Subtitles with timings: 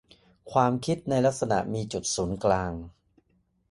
[0.51, 1.81] ความคิดในลักษณะ มี
[2.15, 2.71] ศูนย์กลาง